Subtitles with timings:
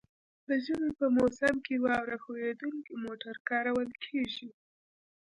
[0.47, 4.49] د ژمي په موسم کې واوره ښوییدونکي موټر کارول کیږي